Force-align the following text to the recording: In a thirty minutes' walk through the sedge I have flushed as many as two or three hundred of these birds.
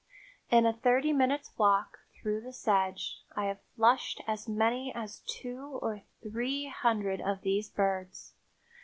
In 0.49 0.65
a 0.65 0.73
thirty 0.73 1.13
minutes' 1.13 1.53
walk 1.59 1.99
through 2.15 2.41
the 2.41 2.51
sedge 2.53 3.21
I 3.35 3.45
have 3.45 3.61
flushed 3.75 4.19
as 4.25 4.49
many 4.49 4.91
as 4.95 5.19
two 5.27 5.77
or 5.79 6.01
three 6.23 6.65
hundred 6.69 7.21
of 7.21 7.41
these 7.41 7.69
birds. 7.69 8.33